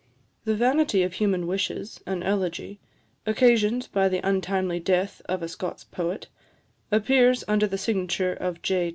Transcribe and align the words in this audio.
"The 0.45 0.55
Vanity 0.55 1.03
of 1.03 1.13
Human 1.13 1.45
Wishes, 1.45 2.01
an 2.07 2.23
Elegy, 2.23 2.79
occasioned 3.27 3.87
by 3.93 4.09
the 4.09 4.27
Untimely 4.27 4.79
Death 4.79 5.21
of 5.25 5.43
a 5.43 5.47
Scots 5.47 5.83
Poet," 5.83 6.25
appears 6.91 7.43
under 7.47 7.67
the 7.67 7.77
signature 7.77 8.33
of 8.33 8.63
J. 8.63 8.89